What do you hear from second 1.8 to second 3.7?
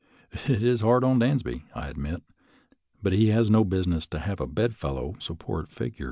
ad mit, but he has no